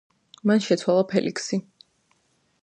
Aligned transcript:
მან 0.51 0.63
შეცვალა 0.67 1.03
ფელიქსი. 1.11 1.61